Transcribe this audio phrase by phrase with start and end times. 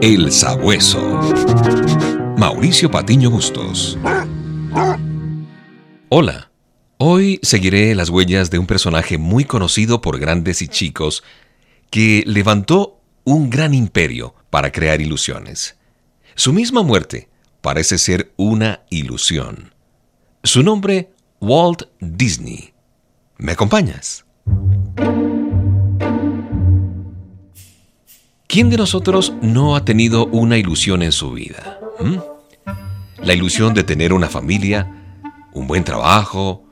[0.00, 1.00] El Sabueso.
[2.36, 3.98] Mauricio Patiño Bustos.
[6.08, 6.52] Hola.
[6.98, 11.24] Hoy seguiré las huellas de un personaje muy conocido por grandes y chicos
[11.90, 15.76] que levantó un gran imperio para crear ilusiones.
[16.36, 17.28] Su misma muerte
[17.60, 19.74] parece ser una ilusión.
[20.44, 21.10] Su nombre,
[21.40, 22.72] Walt Disney.
[23.36, 24.24] ¿Me acompañas?
[28.48, 31.80] ¿Quién de nosotros no ha tenido una ilusión en su vida?
[32.00, 32.16] ¿Mm?
[33.22, 35.20] La ilusión de tener una familia,
[35.52, 36.64] un buen trabajo,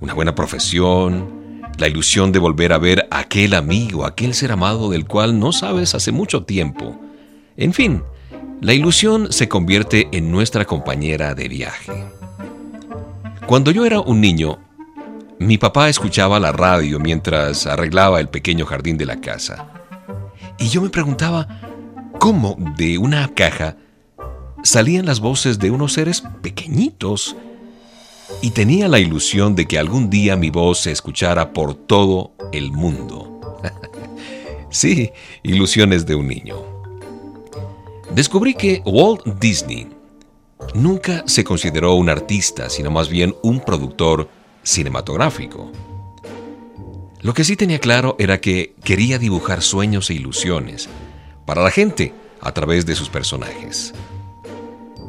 [0.00, 4.88] una buena profesión, la ilusión de volver a ver a aquel amigo, aquel ser amado
[4.88, 6.98] del cual no sabes hace mucho tiempo.
[7.58, 8.02] En fin,
[8.62, 12.06] la ilusión se convierte en nuestra compañera de viaje.
[13.46, 14.60] Cuando yo era un niño,
[15.38, 19.77] mi papá escuchaba la radio mientras arreglaba el pequeño jardín de la casa.
[20.58, 21.46] Y yo me preguntaba
[22.18, 23.76] cómo de una caja
[24.62, 27.36] salían las voces de unos seres pequeñitos.
[28.42, 32.72] Y tenía la ilusión de que algún día mi voz se escuchara por todo el
[32.72, 33.60] mundo.
[34.70, 35.10] sí,
[35.42, 36.56] ilusiones de un niño.
[38.10, 39.88] Descubrí que Walt Disney
[40.74, 44.28] nunca se consideró un artista, sino más bien un productor
[44.62, 45.70] cinematográfico.
[47.20, 50.88] Lo que sí tenía claro era que quería dibujar sueños e ilusiones
[51.46, 53.92] para la gente a través de sus personajes.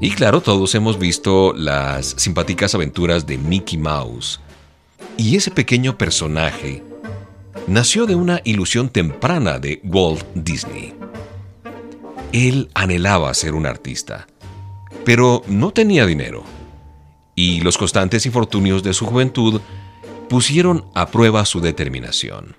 [0.00, 4.40] Y claro, todos hemos visto las simpáticas aventuras de Mickey Mouse.
[5.16, 6.82] Y ese pequeño personaje
[7.66, 10.94] nació de una ilusión temprana de Walt Disney.
[12.32, 14.28] Él anhelaba ser un artista,
[15.04, 16.44] pero no tenía dinero.
[17.34, 19.60] Y los constantes infortunios de su juventud
[20.28, 22.54] pusieron a prueba su determinación.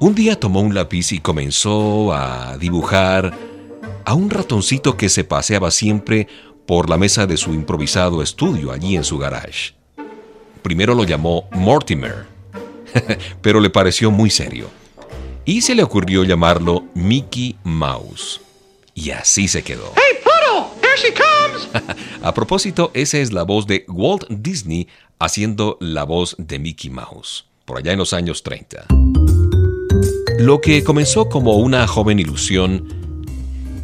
[0.00, 3.36] Un día tomó un lápiz y comenzó a dibujar
[4.04, 6.28] a un ratoncito que se paseaba siempre
[6.66, 9.74] por la mesa de su improvisado estudio allí en su garage.
[10.62, 12.26] Primero lo llamó Mortimer,
[13.42, 14.70] pero le pareció muy serio,
[15.44, 18.40] y se le ocurrió llamarlo Mickey Mouse.
[18.94, 19.92] Y así se quedó.
[19.96, 20.18] ¡Hey,
[22.22, 24.88] a propósito, esa es la voz de Walt Disney
[25.18, 28.86] haciendo la voz de Mickey Mouse, por allá en los años 30.
[30.38, 32.88] Lo que comenzó como una joven ilusión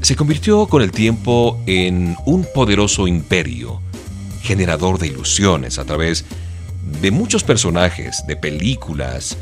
[0.03, 3.81] se convirtió con el tiempo en un poderoso imperio,
[4.43, 6.25] generador de ilusiones a través
[7.01, 9.37] de muchos personajes, de películas,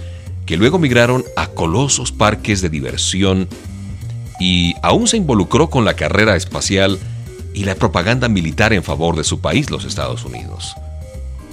[0.47, 3.49] que luego migraron a colosos parques de diversión
[4.41, 6.99] y aún se involucró con la carrera espacial
[7.55, 10.75] y la propaganda militar en favor de su país, los Estados Unidos.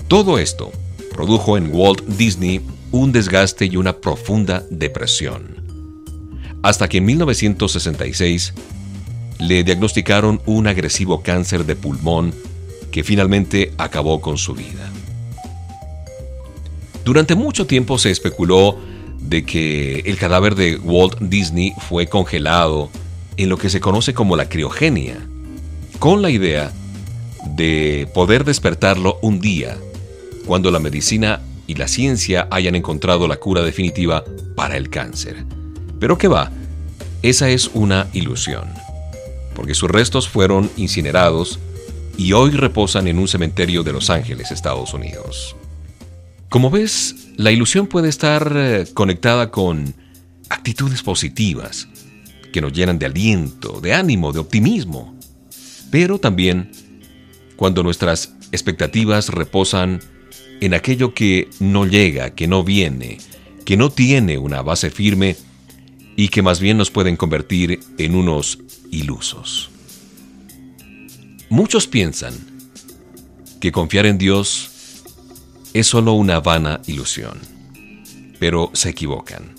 [0.08, 0.72] Todo esto
[1.12, 2.62] produjo en Walt Disney
[2.92, 5.58] un desgaste y una profunda depresión.
[6.64, 8.54] Hasta que en 1966
[9.40, 12.34] le diagnosticaron un agresivo cáncer de pulmón
[12.92, 14.92] que finalmente acabó con su vida.
[17.06, 18.78] Durante mucho tiempo se especuló
[19.20, 22.90] de que el cadáver de Walt Disney fue congelado
[23.38, 25.28] en lo que se conoce como la criogenia,
[26.00, 26.72] con la idea
[27.58, 29.78] de poder despertarlo un día
[30.46, 34.24] cuando la medicina y la ciencia hayan encontrado la cura definitiva
[34.56, 35.46] para el cáncer.
[36.00, 36.52] Pero qué va,
[37.22, 38.70] esa es una ilusión,
[39.54, 41.59] porque sus restos fueron incinerados
[42.18, 45.56] y hoy reposan en un cementerio de Los Ángeles, Estados Unidos.
[46.48, 49.94] Como ves, la ilusión puede estar eh, conectada con
[50.50, 51.88] actitudes positivas,
[52.52, 55.19] que nos llenan de aliento, de ánimo, de optimismo,
[55.92, 56.72] pero también
[57.56, 60.00] cuando nuestras expectativas reposan
[60.62, 63.18] en aquello que no llega, que no viene,
[63.66, 65.36] que no tiene una base firme
[66.16, 68.60] y que más bien nos pueden convertir en unos
[68.92, 69.70] ilusos.
[71.50, 72.34] Muchos piensan
[73.60, 75.04] que confiar en Dios
[75.74, 77.40] es solo una vana ilusión,
[78.40, 79.56] pero se equivocan.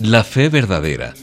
[0.00, 1.14] La fe verdadera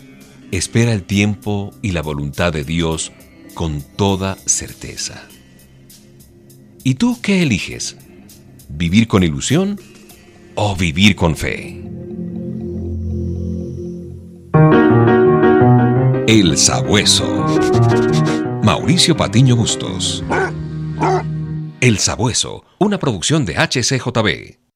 [0.52, 3.12] espera el tiempo y la voluntad de Dios
[3.58, 5.28] con toda certeza.
[6.84, 7.98] ¿Y tú qué eliges?
[8.70, 9.82] ¿Vivir con ilusión
[10.54, 11.82] o vivir con fe?
[16.28, 17.48] El Sabueso.
[18.62, 20.24] Mauricio Patiño Bustos.
[21.82, 24.67] El Sabueso, una producción de HCJB.